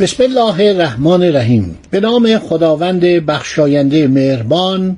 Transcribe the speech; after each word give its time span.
بسم 0.00 0.22
الله 0.22 0.68
الرحمن 0.68 1.22
الرحیم. 1.22 1.78
به 1.90 2.00
نام 2.00 2.38
خداوند 2.38 3.00
بخشاینده 3.00 4.08
مهربان 4.08 4.96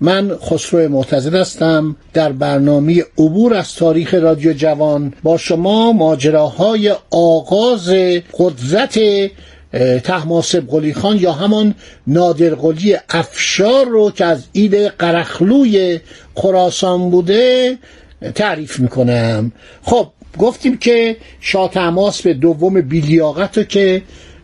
من 0.00 0.36
خسرو 0.36 0.88
معتزد 0.88 1.34
هستم. 1.34 1.96
در 2.12 2.32
برنامه 2.32 3.04
عبور 3.18 3.54
از 3.54 3.74
تاریخ 3.74 4.14
رادیو 4.14 4.52
جوان 4.52 5.14
با 5.22 5.36
شما 5.36 5.92
ماجراهای 5.92 6.94
آغاز 7.10 7.90
قدرت 8.38 8.98
تحماسب 10.04 10.70
قلی 10.70 10.94
خان 10.94 11.16
یا 11.16 11.32
همان 11.32 11.74
نادر 12.06 12.54
قلی 12.54 12.96
افشار 13.10 13.86
رو 13.86 14.10
که 14.10 14.24
از 14.24 14.44
اید 14.52 14.74
قرخلوی 14.74 16.00
خراسان 16.34 17.10
بوده 17.10 17.78
تعریف 18.34 18.80
می‌کنم. 18.80 19.52
خب 19.82 20.06
گفتیم 20.38 20.76
که 20.76 21.16
شاه 21.40 21.70
تماس 21.70 22.22
به 22.22 22.34
دوم 22.34 22.80
بیلیاقت 22.80 23.58
رو 23.58 23.64
که 23.64 24.02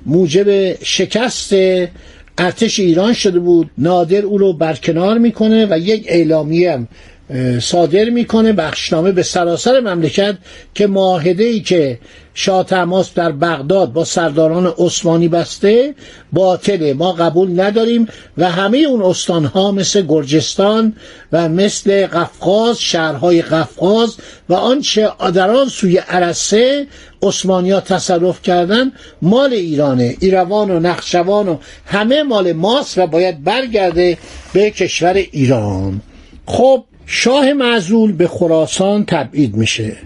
موجب 0.08 0.74
شکست 0.82 1.52
ارتش 2.38 2.78
ایران 2.78 3.12
شده 3.12 3.38
بود. 3.38 3.70
نادر 3.78 4.22
او 4.22 4.38
رو 4.38 4.52
برکنار 4.52 5.18
می‌کنه 5.18 5.66
و 5.70 5.78
یک 5.78 6.04
اعلامیه 6.08 6.72
هم 6.72 6.88
صادر 7.60 8.10
می‌کنه 8.10 8.52
بخشنامه 8.52 9.12
به 9.12 9.22
سراسر 9.22 9.80
مملکت 9.80 10.36
که 10.74 10.86
معاهده 10.86 11.44
ای 11.44 11.60
که 11.60 11.98
شاه 12.34 12.64
تماس 12.64 13.14
در 13.14 13.32
بغداد 13.32 13.92
با 13.92 14.04
سرداران 14.04 14.74
عثمانی 14.78 15.28
بسته 15.28 15.94
باطله 16.32 16.94
ما 16.94 17.12
قبول 17.12 17.60
نداریم 17.60 18.08
و 18.38 18.50
همه 18.50 18.78
اون 18.78 19.02
استانها 19.02 19.72
مثل 19.72 20.02
گرجستان 20.08 20.96
و 21.32 21.48
مثل 21.48 22.06
قفقاز 22.06 22.80
شهرهای 22.80 23.42
قفقاز 23.42 24.16
و 24.48 24.54
آنچه 24.54 25.10
در 25.34 25.50
آن 25.50 25.68
سوی 25.68 25.96
عرصه 25.98 26.86
ها 27.48 27.80
تصرف 27.80 28.42
کردن 28.42 28.92
مال 29.22 29.52
ایرانه. 29.52 30.16
ایروان 30.20 30.70
و 30.70 30.80
نقشوان 30.80 31.48
و 31.48 31.58
همه 31.86 32.22
مال 32.22 32.52
ماست 32.52 32.98
و 32.98 33.06
باید 33.06 33.44
برگرده 33.44 34.18
به 34.52 34.70
کشور 34.70 35.14
ایران. 35.14 36.00
خب 36.46 36.84
شاه 37.10 37.52
معزول 37.52 38.12
به 38.12 38.28
خراسان 38.28 39.04
تبعید 39.04 39.56
میشه. 39.56 39.96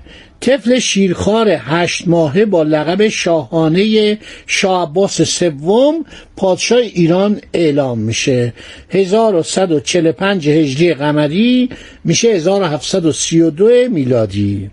طفل 0.41 0.78
شیرخوار 0.78 1.48
هشت 1.48 2.08
ماهه 2.08 2.45
با 2.45 2.62
لقب 2.62 3.08
شاهانه 3.08 4.19
شاه 4.47 4.83
عباس 4.83 5.23
سوم 5.23 6.05
پادشاه 6.36 6.78
ایران 6.78 7.41
اعلام 7.55 7.98
میشه. 7.98 8.53
1145 8.91 10.48
هجری 10.48 10.95
قمری 10.95 11.69
میشه 12.05 12.28
1732 12.28 13.69
میلادی. 13.89 14.70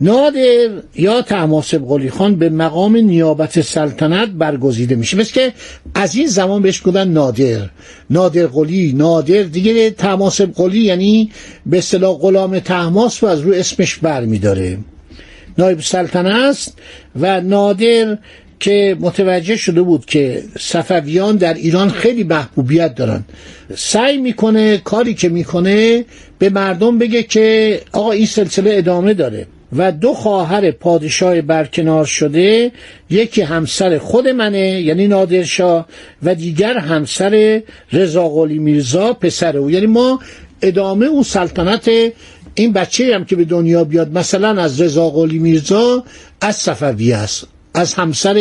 نادر 0.00 0.68
یا 0.96 1.22
تماسب 1.22 1.88
قلی 1.88 2.10
خان 2.10 2.36
به 2.36 2.48
مقام 2.48 2.96
نیابت 2.96 3.60
سلطنت 3.60 4.28
برگزیده 4.28 4.94
میشه. 4.94 5.16
مثل 5.16 5.32
که 5.32 5.52
از 5.94 6.16
این 6.16 6.26
زمان 6.26 6.62
بهش 6.62 6.82
گفتن 6.86 7.08
نادر. 7.08 7.68
نادر 8.10 8.46
قلی 8.46 8.92
نادر 8.92 9.42
دیگه 9.42 9.90
تماسب 9.90 10.52
قلی 10.52 10.80
یعنی 10.80 11.30
به 11.66 11.78
اصطلاح 11.78 12.18
غلام 12.18 12.58
تحماس 12.58 13.24
رو 13.24 13.30
از 13.30 13.40
روی 13.40 13.58
اسمش 13.58 13.96
بر 13.96 14.24
میداره 14.24 14.78
نایب 15.58 15.80
سلطنه 15.80 16.48
است 16.48 16.78
و 17.20 17.40
نادر 17.40 18.18
که 18.60 18.96
متوجه 19.00 19.56
شده 19.56 19.82
بود 19.82 20.04
که 20.04 20.42
صفویان 20.60 21.36
در 21.36 21.54
ایران 21.54 21.88
خیلی 21.90 22.24
محبوبیت 22.24 22.94
دارن. 22.94 23.24
سعی 23.76 24.16
می‌کنه 24.16 24.78
کاری 24.78 25.14
که 25.14 25.28
می‌کنه 25.28 26.04
به 26.38 26.50
مردم 26.50 26.98
بگه 26.98 27.22
که 27.22 27.80
آقا 27.92 28.12
این 28.12 28.26
سلسله 28.26 28.70
ادامه 28.74 29.14
داره. 29.14 29.46
و 29.76 29.92
دو 29.92 30.14
خواهر 30.14 30.70
پادشاه 30.70 31.40
برکنار 31.40 32.04
شده 32.04 32.72
یکی 33.10 33.42
همسر 33.42 33.98
خود 33.98 34.28
منه 34.28 34.80
یعنی 34.80 35.08
نادرشاه 35.08 35.86
و 36.22 36.34
دیگر 36.34 36.78
همسر 36.78 37.62
رضاقلی 37.92 38.58
میرزا 38.58 39.12
پسر 39.12 39.56
او. 39.56 39.70
یعنی 39.70 39.86
ما 39.86 40.20
ادامه 40.62 41.06
اون 41.06 41.22
سلطنت 41.22 41.90
این 42.54 42.72
بچه 42.72 43.14
هم 43.14 43.24
که 43.24 43.36
به 43.36 43.44
دنیا 43.44 43.84
بیاد 43.84 44.18
مثلا 44.18 44.62
از 44.62 44.80
رضاقلی 44.80 45.38
میرزا 45.38 46.04
از 46.40 46.56
صفوی 46.56 47.12
است 47.12 47.46
از 47.74 47.94
همسر 47.94 48.34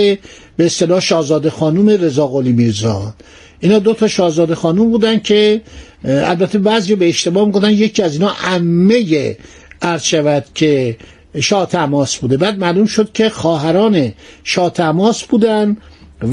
به 0.58 0.66
اصطلاح 0.66 1.00
شاهزاده 1.00 1.50
خانوم 1.50 1.90
رضاقلی 1.90 2.52
میرزا. 2.52 3.14
اینا 3.60 3.80
دو 3.80 3.94
تا 3.94 4.08
شاهزاده 4.08 4.56
خانوم 4.56 4.92
بودن 4.92 5.20
که 5.20 5.62
البته 6.04 6.60
بعضی 6.60 6.96
به 6.96 7.10
اشتباه 7.10 7.46
می‌گفتن 7.46 7.72
یکی 7.72 8.04
از 8.04 8.14
اینا 8.14 8.32
عمه 8.44 9.38
عرض 9.82 10.04
شود 10.04 10.46
که 10.56 10.98
شاه 11.42 11.66
تماس 11.66 12.18
بوده. 12.18 12.38
بعد 12.38 12.60
معلوم 12.60 12.86
شد 12.86 13.12
که 13.14 13.30
خواهران 13.30 14.14
شاه 14.44 14.70
تماس 14.70 15.24
بودن 15.24 15.78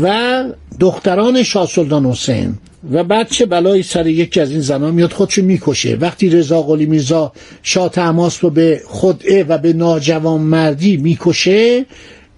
و 0.03 0.45
دختران 0.81 1.43
شاه 1.43 1.67
سلطان 1.67 2.07
حسین. 2.07 2.55
و 2.93 3.05
بعد 3.05 3.29
چه 3.29 3.47
بلایی 3.47 3.83
سر 3.83 4.07
یکی 4.07 4.41
از 4.41 4.51
این 4.51 4.61
زنان 4.61 4.95
میاد 4.95 5.13
خودشو 5.13 5.43
می‌کشه. 5.43 5.97
وقتی 5.97 6.31
رضا 6.31 6.63
قلی 6.63 6.87
میرزا 6.87 7.33
شاه 7.63 7.89
تماس 7.89 8.45
رو 8.45 8.51
به 8.51 8.81
خدعه 8.87 9.45
و 9.45 9.59
به 9.59 9.73
ناجوان 9.73 10.41
مردی 10.41 10.97
می‌کشه 10.97 11.87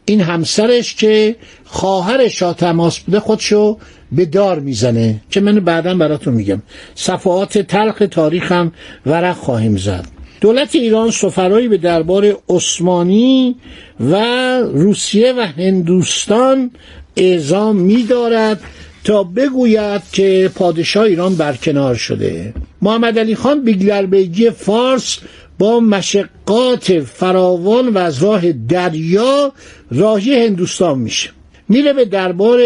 این 0.05 0.21
همسرش 0.21 0.95
که 0.95 1.37
خواهر 1.65 2.29
شاه 2.29 2.55
تماس 2.55 2.99
بوده 2.99 3.21
خودشو 3.21 3.79
به 4.13 4.25
دار 4.25 4.61
می‌زنه. 4.61 5.21
که 5.31 5.41
من 5.41 5.61
بعدا 5.61 5.95
براتون 5.95 6.35
میگم. 6.35 6.63
صفحات 6.95 7.59
تلخ 7.59 8.03
تاریخم 8.11 8.73
ورق 9.07 9.37
خواهیم 9.37 9.77
زد. 9.77 10.18
دولت 10.41 10.75
ایران 10.75 11.11
سفرایی 11.11 11.69
به 11.69 11.77
دربار 11.77 12.37
عثمانی 12.49 13.57
و 14.01 14.15
روسیه 14.61 15.33
و 15.33 15.41
هندوستان 15.41 16.71
اعزام 17.17 17.77
می 17.77 18.03
دارد 18.03 18.61
تا 19.05 19.23
بگوید 19.23 20.03
که 20.13 20.51
پادشاه 20.55 21.05
ایران 21.05 21.35
برکنار 21.35 21.95
شده. 21.95 22.55
محمد 22.83 23.19
علی 23.19 23.35
خان 23.35 23.65
بیگلربیگی 23.65 24.51
فارس 24.51 25.19
با 25.59 25.81
مشقات 25.81 27.01
فراوان 27.01 27.89
و 27.89 27.99
از 27.99 28.23
راه 28.23 28.53
دریا 28.53 29.53
راهی 29.91 30.45
هندوستان 30.45 30.99
میشه. 30.99 31.31
میره 31.69 31.93
به 31.93 32.05
دربار 32.05 32.61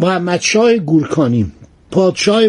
محمد 0.00 0.40
شاه 0.40 0.76
گورکانی 0.76 1.52
پادشاه 1.90 2.42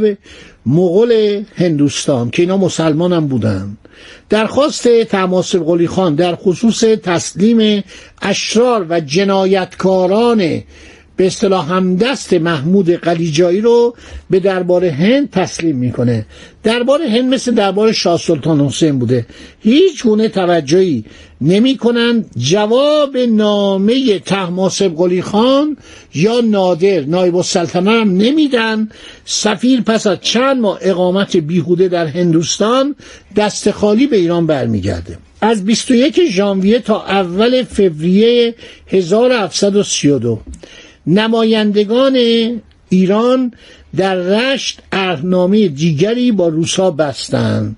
مغول 0.65 1.43
هندوستان 1.55 2.29
که 2.29 2.41
اینا 2.41 2.57
مسلمان 2.57 3.13
هم 3.13 3.27
بودن. 3.27 3.77
درخواست 4.29 5.03
تماس 5.03 5.55
قلی 5.55 5.87
خان 5.87 6.15
در 6.15 6.35
خصوص 6.35 6.79
تسلیم 6.83 7.83
اشرار 8.21 8.85
و 8.89 8.99
جنایتکاران 8.99 10.63
به 11.17 11.27
اصطلاح 11.27 11.71
همدست 11.71 12.33
محمود 12.33 12.89
قلیجایی 12.89 13.61
رو 13.61 13.95
به 14.29 14.39
دربار 14.39 14.85
هند 14.85 15.31
تسلیم 15.31 15.75
می‌کنه. 15.75 16.25
دربار 16.63 17.01
هند 17.01 17.33
مثل 17.33 17.51
دربار 17.51 17.91
شاه 17.91 18.17
سلطان 18.17 18.61
حسین 18.61 18.99
بوده. 18.99 19.25
هیچ 19.59 20.03
گونه 20.03 20.29
توجهی 20.29 21.05
نمی‌کنن 21.41 22.25
جواب 22.37 23.17
نامه 23.17 24.19
تحماسب 24.19 24.95
قلی 24.95 25.21
خان 25.21 25.77
یا 26.13 26.41
نادر 26.41 27.01
نایب 27.01 27.35
السلطنه 27.35 27.91
هم 27.91 28.17
نمیدن. 28.17 28.89
سفیر 29.25 29.81
پس 29.81 30.07
از 30.07 30.17
چند 30.21 30.61
ماه 30.61 30.77
اقامت 30.81 31.37
بیهوده 31.37 31.87
در 31.87 32.07
هندوستان 32.07 32.95
دست 33.35 33.71
خالی 33.71 34.07
به 34.07 34.17
ایران 34.17 34.47
برمیگرده. 34.47 35.17
از 35.41 35.65
21 35.65 36.19
ژانویه 36.31 36.79
تا 36.79 37.03
اول 37.05 37.63
فوریه 37.63 38.55
1732 38.87 40.39
نمایندگان 41.07 42.17
ایران 42.89 43.51
در 43.95 44.15
رشت 44.15 44.79
اهنامه 44.91 45.67
دیگری 45.67 46.31
با 46.31 46.47
روسا 46.47 46.91
بستند 46.91 47.77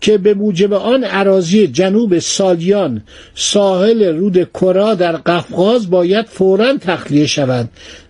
که 0.00 0.18
به 0.18 0.34
موجب 0.34 0.72
آن 0.72 1.04
عراضی 1.04 1.66
جنوب 1.66 2.18
سالیان 2.18 3.02
ساحل 3.34 4.16
رود 4.16 4.50
کرا 4.54 4.94
در 4.94 5.16
قفقاز 5.16 5.90
باید 5.90 6.26
فورا 6.26 6.76
تخلیه 6.76 7.26
شود. 7.26 7.68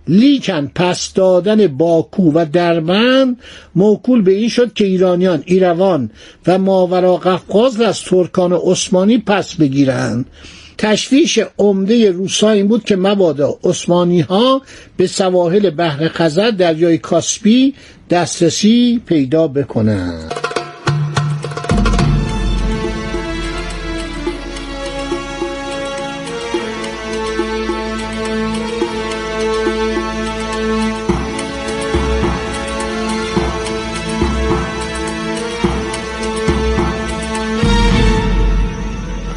لیکن 0.09 0.71
پس 0.75 1.13
دادن 1.15 1.67
باکو 1.67 2.33
و 2.35 2.47
دربند 2.53 3.37
موکول 3.75 4.23
به 4.23 4.33
این 4.33 4.49
شد 4.49 4.73
که 4.73 4.85
ایرانیان 4.85 5.43
ایروان 5.47 6.11
و 6.47 6.59
ماورا 6.59 7.17
قفقاز 7.17 7.81
را 7.81 7.89
از 7.89 8.03
ترکان 8.03 8.53
عثمانی 8.53 9.19
پس 9.19 9.55
بگیرند. 9.55 10.27
تشویش 10.79 11.39
عمده 11.59 12.11
روسا 12.11 12.51
این 12.51 12.69
بود 12.69 12.85
که 12.85 12.97
مبادا 12.97 13.59
عثمانی 13.65 14.21
ها 14.21 14.63
به 14.97 15.07
سواحل 15.07 15.71
بحر 15.71 16.09
خزر 16.09 16.51
دریای 16.51 16.99
کاسپی 16.99 17.75
دسترسی 18.11 19.03
پیدا 19.07 19.49
بکنند. 19.49 20.35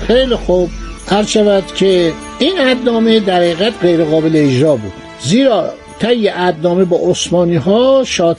خیلی 0.07 0.35
خوب. 0.35 0.69
هر 1.11 1.23
شود 1.23 1.65
که 1.65 2.13
این 2.39 2.57
عدنامه 2.57 3.19
در 3.19 3.35
حقیقت 3.35 3.73
غیر 3.81 4.03
قابل 4.03 4.31
اجرا 4.33 4.75
بود. 4.75 4.91
زیرا 5.21 5.73
طی 5.99 6.27
عدنامه 6.27 6.85
با 6.85 6.97
عثمانی 6.97 7.55
ها 7.55 8.03
شاه 8.05 8.35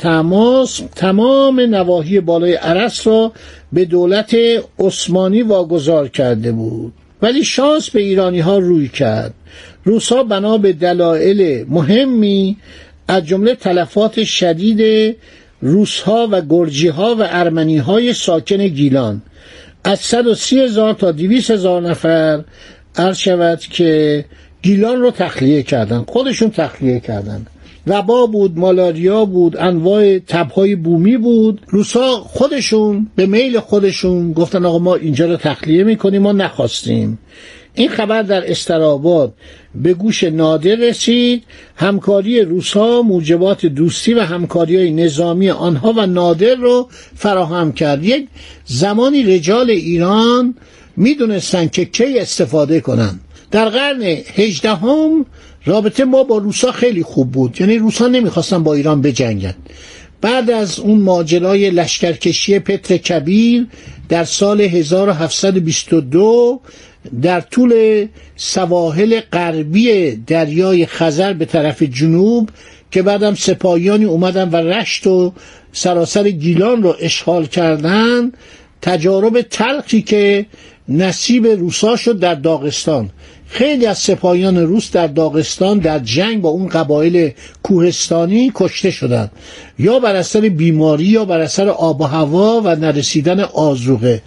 تمام 0.94 1.60
نواحی 1.60 2.20
بالای 2.20 2.54
عرس 2.54 3.06
را 3.06 3.32
به 3.72 3.84
دولت 3.84 4.36
عثمانی 4.78 5.42
واگذار 5.42 6.08
کرده 6.08 6.52
بود. 6.52 6.92
ولی 7.22 7.44
شانس 7.44 7.90
به 7.90 8.00
ایرانی 8.00 8.40
ها 8.40 8.58
روی 8.58 8.88
کرد. 8.88 9.34
روسا 9.84 10.22
بنا 10.22 10.58
به 10.58 10.72
دلایل 10.72 11.66
مهمی 11.68 12.56
از 13.08 13.26
جمله 13.26 13.54
تلفات 13.54 14.24
شدید 14.24 15.16
روسها 15.62 16.28
و 16.30 16.40
گرجی 16.40 16.88
ها 16.88 17.14
و 17.14 17.26
ارمنی 17.30 17.78
های 17.78 18.12
ساکن 18.12 18.66
گیلان 18.68 19.22
از 19.84 20.00
130 20.00 20.60
هزار 20.60 20.94
تا 20.94 21.12
200 21.12 21.50
هزار 21.50 21.82
نفر 21.82 22.44
عرض 22.96 23.16
شود 23.16 23.60
که 23.60 24.24
گیلان 24.62 25.00
رو 25.00 25.10
تخلیه 25.10 25.62
کردن 25.62 26.04
خودشون 26.08 26.50
تخلیه 26.50 27.00
کردن. 27.00 27.46
وبا 27.86 28.26
بود 28.26 28.58
مالاریا 28.58 29.24
بود 29.24 29.56
انواع 29.56 30.18
تبهای 30.18 30.76
بومی 30.76 31.16
بود. 31.16 31.60
روسا 31.68 32.16
خودشون 32.16 33.10
به 33.16 33.26
میل 33.26 33.60
خودشون 33.60 34.32
گفتن 34.32 34.64
آقا 34.64 34.78
ما 34.78 34.94
اینجا 34.94 35.26
رو 35.26 35.36
تخلیه 35.36 35.84
می‌کنیم 35.84 36.22
ما 36.22 36.32
نخواستیم. 36.32 37.18
این 37.74 37.88
خبر 37.88 38.22
در 38.22 38.50
استراباد. 38.50 39.34
به 39.74 39.94
گوش 39.94 40.24
نادر 40.24 40.74
رسید 40.74 41.42
همکاری 41.76 42.40
روسا 42.40 43.02
موجبات 43.02 43.66
دوستی 43.66 44.14
و 44.14 44.20
همکاری 44.20 44.76
های 44.76 44.90
نظامی 44.90 45.50
آنها 45.50 45.92
و 45.92 46.06
نادر 46.06 46.54
رو 46.54 46.88
فراهم 47.16 47.72
کرد. 47.72 48.04
یک 48.04 48.28
زمانی 48.64 49.22
رجال 49.22 49.70
ایران 49.70 50.54
می‌دونستن 50.96 51.68
که 51.68 51.84
کی 51.84 52.18
استفاده 52.18 52.80
کنن. 52.80 53.20
در 53.50 53.68
قرن 53.68 54.02
هجدهم 54.34 55.26
رابطه 55.64 56.04
ما 56.04 56.24
با 56.24 56.38
روسا 56.38 56.72
خیلی 56.72 57.02
خوب 57.02 57.32
بود. 57.32 57.60
یعنی 57.60 57.78
روسا 57.78 58.08
نمی‌خواستن 58.08 58.62
با 58.62 58.74
ایران 58.74 59.02
بجنگن. 59.02 59.54
بعد 60.20 60.50
از 60.50 60.80
اون 60.80 61.00
ماجرای 61.00 61.70
لشکرکشی 61.70 62.58
پتر 62.58 62.96
کبیر 62.96 63.66
در 64.08 64.24
سال 64.24 64.60
1722 64.60 66.60
در 67.22 67.40
طول 67.40 68.06
سواحل 68.36 69.20
غربی 69.32 70.10
دریای 70.26 70.86
خزر 70.86 71.32
به 71.32 71.44
طرف 71.44 71.82
جنوب 71.82 72.50
که 72.90 73.02
بعدم 73.02 73.34
سپاهیانی 73.34 74.04
اومدن 74.04 74.48
و 74.48 74.56
رشت 74.56 75.06
و 75.06 75.32
سراسر 75.72 76.30
گیلان 76.30 76.82
رو 76.82 76.96
اشغال 77.00 77.46
کردن 77.46 78.32
تجارب 78.82 79.42
تلخی 79.42 80.02
که 80.02 80.46
نصیب 80.88 81.46
روسا 81.46 81.96
شد 81.96 82.18
در 82.18 82.34
داغستان. 82.34 83.10
خیلی 83.46 83.86
از 83.86 83.98
سپاهیان 83.98 84.56
روس 84.58 84.90
در 84.90 85.06
داغستان 85.06 85.78
در 85.78 85.98
جنگ 85.98 86.40
با 86.40 86.48
اون 86.48 86.68
قبایل 86.68 87.30
کوهستانی 87.62 88.52
کشته 88.54 88.90
شدند 88.90 89.30
یا 89.78 89.98
بر 89.98 90.16
اثر 90.16 90.40
بیماری 90.40 91.04
یا 91.04 91.24
بر 91.24 91.40
اثر 91.40 91.68
آب 91.68 92.00
و 92.00 92.04
هوا 92.04 92.60
و 92.64 92.76
نرسیدن 92.76 93.40
آزوغه 93.40 94.22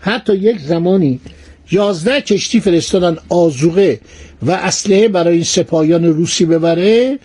حتی 0.00 0.36
یک 0.36 0.60
زمانی 0.60 1.20
یازده 1.70 2.20
کشتی 2.20 2.60
فرستادن 2.60 3.16
آزوغه 3.28 4.00
و 4.42 4.50
اسلحه 4.50 5.08
برای 5.08 5.34
این 5.34 5.44
سپاهیان 5.44 6.04
روسی 6.04 6.44
ببره. 6.46 7.18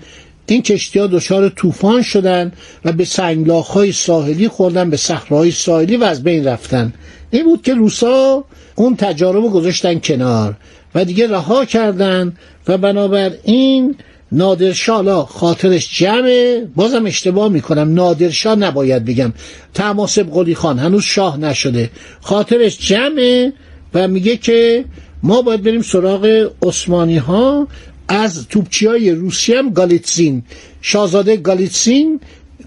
این 0.47 0.61
کشتی 0.61 0.99
ها 0.99 1.07
دچار 1.07 1.49
طوفان 1.49 2.01
شدن 2.01 2.51
و 2.85 2.91
به 2.91 3.05
سنگلاخ 3.05 3.67
های 3.67 3.91
ساحلی 3.91 4.47
خوردن 4.47 4.89
به 4.89 4.97
صخره 4.97 5.51
ساحلی 5.51 5.97
و 5.97 6.03
از 6.03 6.23
بین 6.23 6.47
رفتن. 6.47 6.93
این 7.31 7.43
بود 7.43 7.61
که 7.61 7.73
روسا 7.73 8.43
اون 8.75 8.95
تجارب 8.95 9.43
رو 9.43 9.49
گذاشتن 9.49 9.99
کنار 9.99 10.55
و 10.95 11.05
دیگه 11.05 11.27
رها 11.27 11.65
کردن 11.65 12.33
و 12.67 12.77
بنابراین 12.77 13.95
نادرشاه 14.31 15.27
خاطرش 15.27 15.97
جمعه 15.99 16.67
بازم 16.75 17.05
اشتباه 17.05 17.49
می‌کنم 17.49 17.93
نادرشاه 17.93 18.55
نباید 18.55 19.05
بگم. 19.05 19.33
تماسب 19.73 20.31
قلی 20.31 20.55
خان 20.55 20.79
هنوز 20.79 21.03
شاه 21.03 21.37
نشده. 21.37 21.89
خاطرش 22.21 22.77
جمعه 22.77 23.53
و 23.93 24.07
میگه 24.07 24.37
که 24.37 24.85
ما 25.23 25.41
باید 25.41 25.63
بریم 25.63 25.81
سراغ 25.81 26.51
عثمانی 26.61 27.17
ها 27.17 27.67
از 28.07 28.47
توپچی 28.47 28.87
های 28.87 29.11
روسی 29.11 29.53
هم 29.53 29.69
گالیتسین. 29.69 30.43
شاهزاده 30.81 31.37
گالیتسین 31.37 32.19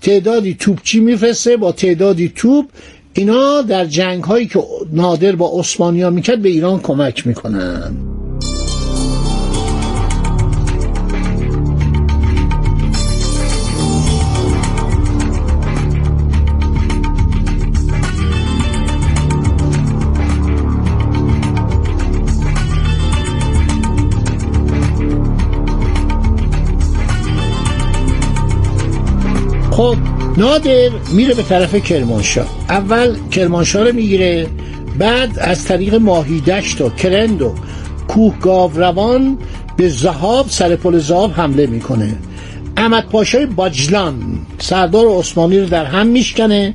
تعدادی 0.02 0.54
توپچی 0.54 1.00
میفرسته 1.00 1.56
با 1.56 1.72
تعدادی 1.72 2.32
توپ. 2.36 2.64
اینا 3.12 3.62
در 3.62 3.84
جنگ 3.84 4.24
هایی 4.24 4.46
که 4.46 4.62
نادر 4.92 5.36
با 5.36 5.60
عثمانی 5.60 6.02
ها 6.02 6.10
می‌کرد 6.10 6.42
به 6.42 6.48
ایران 6.48 6.80
کمک 6.80 7.26
می‌کنن. 7.26 7.96
نادر 30.40 30.88
میره 31.12 31.34
به 31.34 31.42
طرف 31.42 31.74
کرمانشاه. 31.74 32.46
اول 32.68 33.16
کرمانشاه 33.30 33.84
رو 33.84 33.92
می‌گیره 33.92 34.46
بعد 34.98 35.38
از 35.38 35.64
طریق 35.64 35.94
ماهیدشت 35.94 36.80
و 36.80 36.90
کرند 36.90 37.42
و 37.42 37.54
کوه 38.08 38.38
گاوروان 38.38 39.38
به 39.76 39.88
زهاب 39.88 40.46
سر 40.48 40.76
پل 40.76 40.98
زهاب 40.98 41.32
حمله 41.32 41.66
می‌کنه. 41.66 42.16
احمد 42.76 43.08
پاشای 43.08 43.46
باجلان 43.46 44.38
سردار 44.58 45.18
عثمانی 45.18 45.58
رو 45.60 45.66
در 45.66 45.84
هم 45.84 46.06
میشکنه 46.06 46.74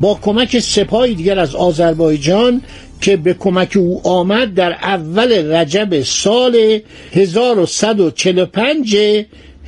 با 0.00 0.18
کمک 0.22 0.58
سپاهی 0.58 1.14
دیگر 1.14 1.38
از 1.38 1.54
آذربایجان 1.54 2.62
که 3.00 3.16
به 3.16 3.34
کمک 3.34 3.76
او 3.76 4.06
آمد 4.06 4.54
در 4.54 4.72
اول 4.72 5.52
رجب 5.54 6.02
سال 6.02 6.78
1145 7.12 8.96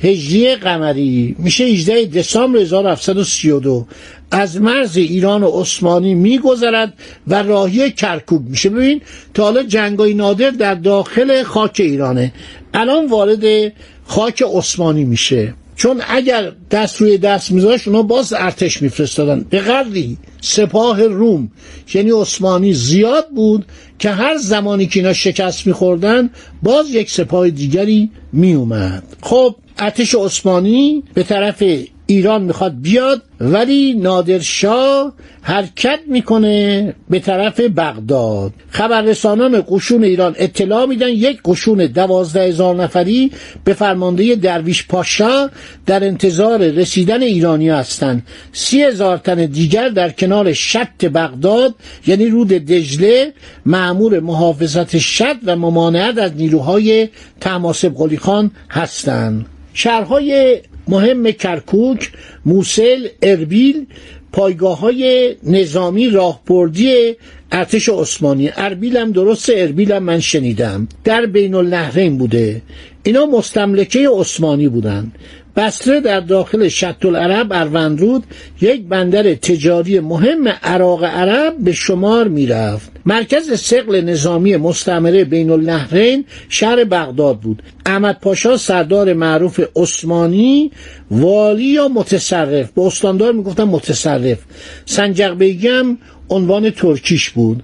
هجری 0.01 0.55
قمری 0.55 1.35
میشه 1.39 1.63
18 1.63 2.05
دسامبر 2.05 2.59
1732 2.59 3.87
از 4.31 4.61
مرز 4.61 4.97
ایران 4.97 5.43
و 5.43 5.61
عثمانی 5.61 6.15
میگذرد 6.15 6.93
و 7.27 7.43
راهی 7.43 7.91
کرکوب 7.91 8.49
میشه. 8.49 8.69
ببین 8.69 9.01
تا 9.33 9.43
حالا 9.43 9.63
جنگای 9.63 10.13
نادر 10.13 10.49
در 10.49 10.75
داخل 10.75 11.43
خاک 11.43 11.75
ایرانه. 11.79 12.33
الان 12.73 13.05
وارد 13.05 13.73
خاک 14.05 14.43
عثمانی 14.53 15.03
میشه. 15.03 15.53
چون 15.75 16.01
اگر 16.07 16.51
دست 16.71 17.01
روی 17.01 17.17
دست 17.17 17.51
میذاشت 17.51 17.87
اونا 17.87 18.01
باز 18.01 18.33
ارتش 18.33 18.81
میفرستادن. 18.81 19.45
به 19.49 19.59
قدری 19.59 20.17
سپاه 20.41 21.03
روم 21.03 21.51
یعنی 21.93 22.11
عثمانی 22.11 22.73
زیاد 22.73 23.29
بود 23.29 23.65
که 23.99 24.09
هر 24.09 24.37
زمانی 24.37 24.87
که 24.87 24.99
اینا 24.99 25.13
شکست 25.13 25.67
میخوردن 25.67 26.29
باز 26.63 26.89
یک 26.89 27.11
سپاه 27.11 27.49
دیگری 27.49 28.11
میومد 28.33 29.03
خب 29.21 29.55
ارتش 29.81 30.15
عثمانی 30.15 31.03
به 31.13 31.23
طرف 31.23 31.63
ایران 32.05 32.41
می‌خواد 32.41 32.81
بیاد 32.81 33.21
ولی 33.39 33.93
نادرشاه 33.93 35.13
حرکت 35.41 35.99
می‌کنه 36.07 36.93
به 37.09 37.19
طرف 37.19 37.59
بغداد. 37.59 38.53
خبررسانان 38.69 39.63
قشون 39.69 40.03
ایران 40.03 40.35
اطلاع 40.37 40.85
میدن 40.85 41.09
یک 41.09 41.39
قشون 41.45 41.85
دوازده 41.85 42.41
هزار 42.41 42.75
نفری 42.75 43.31
به 43.63 43.73
فرمانده 43.73 44.35
درویش 44.35 44.87
پاشا 44.87 45.49
در 45.85 46.03
انتظار 46.03 46.59
رسیدن 46.67 47.21
ایرانی 47.21 47.69
هستند 47.69 48.27
سی 48.53 48.83
هزار 48.83 49.17
تن 49.17 49.45
دیگر 49.45 49.89
در 49.89 50.09
کنار 50.09 50.53
شط 50.53 51.05
بغداد 51.05 51.75
یعنی 52.07 52.27
رود 52.27 52.47
دجله 52.47 53.33
معمور 53.65 54.19
محافظت 54.19 54.97
شط 54.97 55.35
و 55.45 55.55
ممانعت 55.55 56.17
از 56.17 56.31
نیروهای 56.35 57.09
تماسب 57.39 57.95
قلی 57.95 58.17
خان 58.17 58.51
هستند 58.69 59.45
شهرهای 59.73 60.61
مهم 60.87 61.31
کرکوک 61.31 62.11
موسل 62.45 63.07
اربیل 63.21 63.85
پایگاه 64.31 64.79
های 64.79 65.35
نظامی 65.43 66.09
راهبردی 66.09 67.15
ارتش 67.51 67.89
عثمانی. 67.89 68.49
اربیل 68.55 68.97
هم 68.97 69.11
درست 69.11 69.51
اربیل 69.55 69.91
هم 69.91 70.03
من 70.03 70.19
شنیدم. 70.19 70.87
در 71.03 71.25
بین 71.25 71.55
النهرین 71.55 72.17
بوده. 72.17 72.61
اینا 73.03 73.25
مستملکه 73.25 74.09
عثمانی 74.09 74.67
بودن. 74.67 75.11
بسره 75.55 75.99
در 75.99 76.19
داخل 76.19 76.67
شط 76.67 77.05
العرب 77.05 77.47
اروندرود 77.51 78.23
یک 78.61 78.83
بندر 78.87 79.33
تجاری 79.33 79.99
مهم 79.99 80.47
عراق 80.47 81.03
عرب 81.03 81.57
به 81.57 81.71
شمار 81.71 82.27
می‌رفت. 82.27 82.91
مرکز 83.05 83.59
سقل 83.59 84.01
نظامی 84.01 84.57
مستمره 84.57 85.23
بین 85.23 85.49
النهرین 85.49 86.25
شهر 86.49 86.83
بغداد 86.83 87.39
بود. 87.39 87.63
احمد 87.85 88.19
پاشا 88.19 88.57
سردار 88.57 89.13
معروف 89.13 89.59
عثمانی 89.75 90.71
والی 91.11 91.63
یا 91.63 91.87
متصرف؟ 91.87 92.71
به 92.71 92.81
استاندار 92.81 93.33
می‌گفتن 93.33 93.63
متصرف. 93.63 94.37
سنجق 94.85 95.37
بیگم 95.37 95.97
عنوان 96.29 96.69
ترکیش 96.69 97.29
بود. 97.29 97.63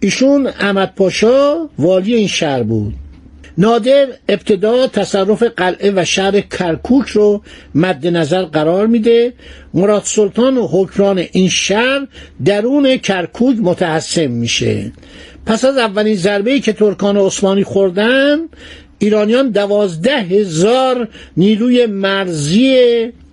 ایشون 0.00 0.46
احمد 0.46 0.94
پاشا 0.96 1.68
والی 1.78 2.14
این 2.14 2.28
شهر 2.28 2.62
بود. 2.62 2.94
نادر 3.58 4.06
ابتدا 4.28 4.86
تصرف 4.86 5.42
قلعه 5.42 5.92
و 5.96 6.04
شهر 6.04 6.40
کرکوک 6.40 7.08
رو 7.08 7.42
مد 7.74 8.06
نظر 8.06 8.42
قرار 8.42 8.86
میده. 8.86 9.32
مراد 9.74 10.02
سلطان 10.04 10.56
و 10.56 10.68
حکران 10.72 11.18
این 11.32 11.48
شهر 11.48 12.06
درون 12.44 12.96
کرکوک 12.96 13.56
متحسم 13.62 14.30
میشه. 14.30 14.92
پس 15.46 15.64
از 15.64 15.78
اولین 15.78 16.16
ضربه 16.16 16.60
که 16.60 16.72
ترکان 16.72 17.16
عثمانی 17.16 17.64
خوردن 17.64 18.38
ایرانیان 18.98 19.50
دوازده 19.50 20.20
هزار 20.20 21.08
نیروی 21.36 21.86
مرزی 21.86 22.76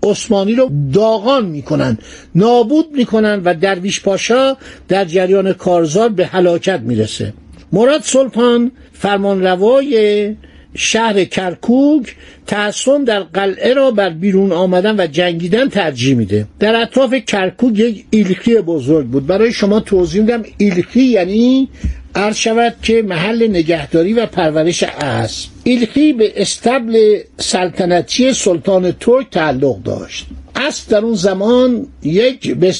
عثمانی 0.03 0.55
رو 0.55 0.71
داغان 0.93 1.45
می‌کنن 1.45 1.97
نابود 2.35 2.85
می‌کنن 2.95 3.41
و 3.45 3.53
درویش 3.53 4.01
پاشا 4.01 4.57
در 4.87 5.05
جریان 5.05 5.53
کارزار 5.53 6.09
به 6.09 6.25
هلاکت 6.25 6.79
می‌رسه. 6.79 7.33
مراد 7.73 8.01
سلطان 8.01 8.71
فرمانروای 8.93 10.35
شهر 10.75 11.23
کرکوک 11.23 12.15
تحصن 12.47 13.03
در 13.03 13.19
قلعه 13.19 13.73
را 13.73 13.91
بر 13.91 14.09
بیرون 14.09 14.51
آمدن 14.51 14.99
و 14.99 15.07
جنگیدن 15.07 15.69
ترجیح 15.69 16.15
میده. 16.15 16.45
در 16.59 16.81
اطراف 16.81 17.13
کرکوک 17.13 17.79
یک 17.79 18.05
ایلخی 18.09 18.55
بزرگ 18.55 19.07
بود. 19.07 19.27
برای 19.27 19.53
شما 19.53 19.79
توضیح 19.79 20.21
میدم. 20.21 20.43
ایلخی 20.57 21.03
یعنی 21.03 21.69
عرض 22.15 22.35
شود 22.35 22.75
که 22.81 23.01
محل 23.01 23.47
نگهداری 23.47 24.13
و 24.13 24.25
پرورش 24.25 24.83
اسب 24.83 25.49
ایلخی 25.63 26.13
به 26.13 26.41
استبل 26.41 27.19
سلطنتی 27.37 28.33
سلطان 28.33 28.91
ترک 28.91 29.29
تعلق 29.29 29.83
داشت. 29.83 30.27
اسب 30.55 30.89
در 30.89 30.97
اون 30.97 31.13
زمان 31.13 31.87
یک 32.03 32.55
به 32.55 32.71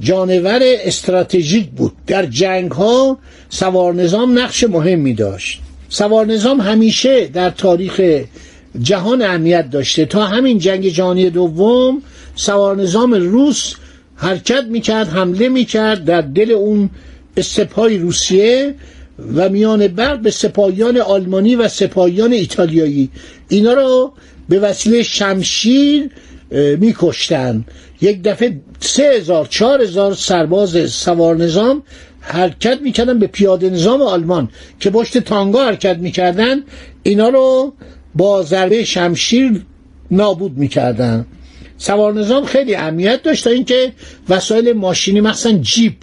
جانور 0.00 0.60
استراتژیک 0.62 1.70
بود. 1.70 1.92
در 2.06 2.26
جنگ 2.26 2.70
ها 2.70 3.18
سوار 3.48 3.94
نظام 3.94 4.38
نقش 4.38 4.64
مهمی 4.64 5.14
داشت. 5.14 5.60
سوار 5.88 6.26
نظام 6.26 6.60
همیشه 6.60 7.26
در 7.26 7.50
تاریخ 7.50 8.00
جهان 8.82 9.22
اهمیت 9.22 9.70
داشته. 9.70 10.04
تا 10.04 10.26
همین 10.26 10.58
جنگ 10.58 10.88
جهانی 10.88 11.30
دوم 11.30 12.02
سوار 12.36 12.76
نظام 12.76 13.14
روس 13.14 13.74
حرکت 14.16 14.64
می‌کرد 14.64 15.08
حمله 15.08 15.48
می‌کرد 15.48 16.04
در 16.04 16.20
دل 16.20 16.50
اون 16.50 16.90
سپاه 17.40 17.96
روسیه 17.96 18.74
و 19.34 19.48
میان 19.48 19.88
برق 19.88 20.18
به 20.18 20.30
سپاهیان 20.30 20.96
آلمانی 20.96 21.56
و 21.56 21.68
سپاهیان 21.68 22.32
ایتالیایی. 22.32 23.10
اینا 23.48 23.72
رو 23.72 24.12
به 24.48 24.58
وسیله 24.58 25.02
شمشیر 25.02 26.10
میکشتن. 26.78 27.64
یک 28.04 28.22
دفعه 28.22 28.60
سه 28.80 29.02
هزار 29.02 29.46
چهار 29.46 29.82
هزار 29.82 30.14
سرباز 30.14 30.90
سوار 30.92 31.36
نظام 31.36 31.82
حرکت 32.20 32.78
می‌کردن 32.82 33.18
به 33.18 33.26
پیاده 33.26 33.70
نظام 33.70 34.02
آلمان 34.02 34.48
که 34.80 34.90
پشت 34.90 35.18
تانگا 35.18 35.64
حرکت 35.64 35.98
می‌کردن. 35.98 36.62
اینا 37.02 37.28
رو 37.28 37.74
با 38.14 38.42
ضربه 38.42 38.84
شمشیر 38.84 39.62
نابود 40.10 40.58
می‌کردن. 40.58 41.26
سوار 41.78 42.14
نظام 42.14 42.44
خیلی 42.44 42.74
اهمیت 42.74 43.22
داشت 43.22 43.44
تا 43.44 43.50
اینکه 43.50 43.92
وسایل 44.28 44.72
ماشینی 44.72 45.20
مثلا 45.20 45.52
جیپ 45.52 45.94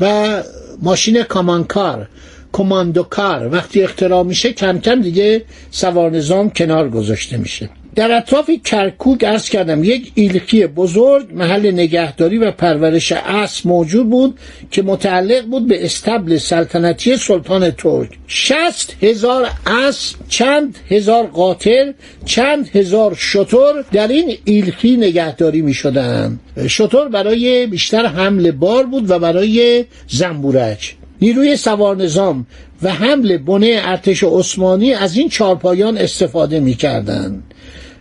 و 0.00 0.42
ماشین 0.82 1.22
کامانکار 1.22 2.08
کماندوکار 2.52 3.48
وقتی 3.52 3.82
اختراع 3.82 4.22
میشه 4.22 4.52
کم 4.52 4.78
کم 4.78 5.02
دیگه 5.02 5.44
سوار 5.70 6.10
نظام 6.10 6.50
کنار 6.50 6.88
گذاشته 6.88 7.36
میشه. 7.36 7.70
در 7.94 8.12
اطراف 8.12 8.50
کرکوک 8.64 9.24
ارز 9.24 9.48
کردم 9.48 9.84
یک 9.84 10.12
ایلخی 10.14 10.66
بزرگ 10.66 11.26
محل 11.32 11.70
نگهداری 11.70 12.38
و 12.38 12.50
پرورش 12.50 13.12
اسب 13.12 13.66
موجود 13.66 14.10
بود 14.10 14.38
که 14.70 14.82
متعلق 14.82 15.46
بود 15.46 15.68
به 15.68 15.84
استبل 15.84 16.38
سلطنتی 16.38 17.16
سلطان 17.16 17.70
ترک. 17.70 18.08
شست 18.26 18.96
هزار 19.02 19.46
اسب 19.66 20.16
چند 20.28 20.78
هزار 20.90 21.26
قاتل 21.26 21.92
چند 22.24 22.68
هزار 22.68 23.14
شطور 23.18 23.84
در 23.92 24.08
این 24.08 24.36
ایلخی 24.44 24.96
نگهداری 24.96 25.62
می 25.62 25.74
شدن 25.74 26.40
شطور 26.68 27.08
برای 27.08 27.66
بیشتر 27.66 28.06
حمل 28.06 28.50
بار 28.50 28.86
بود 28.86 29.10
و 29.10 29.18
برای 29.18 29.84
زنبورج 30.08 30.94
نیروی 31.20 31.56
سوار 31.56 31.96
نظام 31.96 32.46
و 32.82 32.92
حمل 32.92 33.36
بنه 33.36 33.80
ارتش 33.82 34.24
عثمانی 34.24 34.94
از 34.94 35.16
این 35.16 35.28
چارپایان 35.28 35.98
استفاده 35.98 36.60
می 36.60 36.74
کردن. 36.74 37.42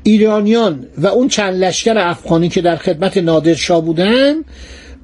ایرانیان 0.04 0.88
و 0.98 1.08
اون 1.08 1.28
چند 1.28 1.64
لشکر 1.64 1.98
افغانی 1.98 2.50
که 2.50 2.62
در 2.62 2.76
خدمت 2.76 3.18
نادرشاه 3.18 3.82
بودن 3.82 4.36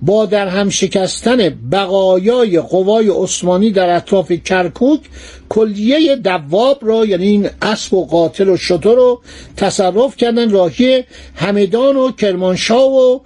با 0.01 0.25
در 0.25 0.47
هم 0.47 0.69
شکستن 0.69 1.49
بقایای 1.71 2.59
قوای 2.59 3.09
عثمانی 3.09 3.71
در 3.71 3.95
اطراف 3.95 4.31
کرکوک 4.31 4.99
کلیه 5.49 6.15
دواب 6.15 6.77
را 6.81 7.05
یعنی 7.05 7.27
این 7.27 7.49
اسب 7.61 7.93
و 7.93 8.05
قاتل 8.05 8.49
و 8.49 8.57
شطور 8.57 8.95
رو 8.95 9.21
تصرف 9.57 10.15
کردن 10.15 10.49
راهی 10.49 11.03
همدان 11.35 11.95
و 11.95 12.11
کرمانشاه 12.11 12.91
و 12.91 13.19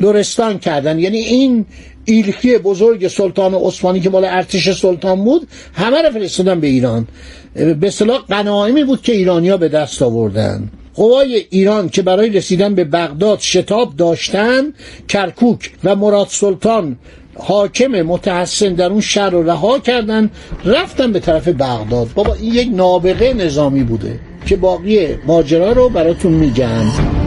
لرستان 0.00 0.58
کردن. 0.58 0.98
یعنی 0.98 1.18
این 1.18 1.66
ایلخی 2.04 2.58
بزرگ 2.58 3.08
سلطان 3.08 3.54
عثمانی 3.54 4.00
که 4.00 4.10
مال 4.10 4.24
ارتش 4.24 4.70
سلطان 4.80 5.24
بود 5.24 5.48
همه 5.74 6.02
رو 6.02 6.10
فرستادن 6.10 6.60
به 6.60 6.66
ایران. 6.66 7.06
به 7.54 7.86
اصطلاح 7.86 8.18
غنایمی 8.18 8.84
بود 8.84 9.02
که 9.02 9.12
ایرانیا 9.12 9.56
به 9.56 9.68
دست 9.68 10.02
آوردن. 10.02 10.70
قوای 11.00 11.46
ایران 11.50 11.88
که 11.88 12.02
برای 12.02 12.30
رسیدن 12.30 12.74
به 12.74 12.84
بغداد 12.84 13.40
شتاب 13.40 13.96
داشتن 13.96 14.72
کرکوک 15.08 15.70
و 15.84 15.96
مراد 15.96 16.26
سلطان 16.30 16.96
حاکم 17.34 18.02
متحسن 18.02 18.74
در 18.74 18.86
اون 18.86 19.00
شهر 19.00 19.30
رو 19.30 19.42
رها 19.42 19.78
کردن 19.78 20.30
رفتن 20.64 21.12
به 21.12 21.20
طرف 21.20 21.48
بغداد. 21.48 22.08
بابا 22.14 22.34
این 22.34 22.54
یک 22.54 22.68
نابغه 22.72 23.32
نظامی 23.32 23.82
بوده 23.82 24.20
که 24.46 24.56
باقی 24.56 25.08
ماجرا 25.26 25.72
رو 25.72 25.88
براتون 25.88 26.32
میگم. 26.32 27.19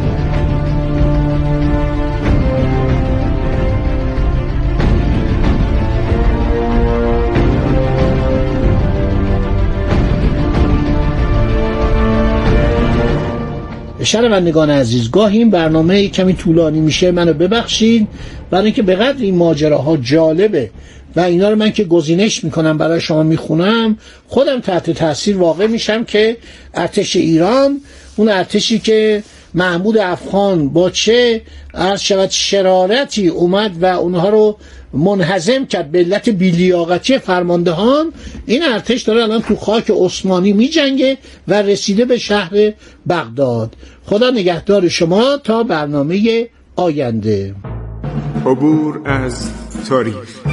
شنوندگان 14.13 14.69
عزیز 14.69 15.11
گاهی 15.11 15.37
این 15.37 15.49
برنامه 15.49 16.07
کمی 16.07 16.33
طولانی 16.33 16.79
میشه 16.79 17.11
منو 17.11 17.33
ببخشید 17.33 18.07
برای 18.51 18.65
اینکه 18.65 18.81
به 18.81 18.95
قدر 18.95 19.21
این 19.21 19.35
ماجراها 19.35 19.97
جالبه 19.97 20.69
و 21.15 21.19
اینا 21.19 21.49
رو 21.49 21.55
من 21.55 21.71
که 21.71 21.83
گزینش 21.83 22.43
می‌کنم 22.43 22.77
برای 22.77 23.01
شما 23.01 23.23
می‌خونم 23.23 23.97
خودم 24.27 24.59
تحت 24.59 24.91
تاثیر 24.91 25.37
واقع 25.37 25.67
میشم 25.67 26.03
که 26.03 26.37
ارتش 26.73 27.15
ایران 27.15 27.81
اون 28.15 28.29
ارتشی 28.29 28.79
که 28.79 29.23
محمود 29.55 29.97
افغان 29.97 30.69
با 30.69 30.89
چه 30.89 31.41
عرض 31.73 32.01
شود 32.01 32.29
شرارتی 32.29 33.27
اومد 33.27 33.83
و 33.83 33.85
اونها 33.85 34.29
رو 34.29 34.57
منحزم 34.93 35.65
کرد 35.65 35.91
به 35.91 35.99
علت 35.99 36.29
بیلیاقتی 36.29 37.17
فرماندهان؟ 37.17 38.13
این 38.45 38.63
ارتش 38.63 39.01
داره 39.01 39.23
الان 39.23 39.41
تو 39.41 39.55
خاک 39.55 39.91
عثمانی 39.95 40.53
میجنگه 40.53 41.17
و 41.47 41.61
رسیده 41.61 42.05
به 42.05 42.17
شهر 42.17 42.73
بغداد. 43.09 43.75
خدا 44.05 44.29
نگهدار 44.29 44.87
شما 44.87 45.37
تا 45.37 45.63
برنامه 45.63 46.47
آینده. 46.75 47.55
عبور 48.45 49.01
از 49.05 49.49
تاریخ. 49.89 50.52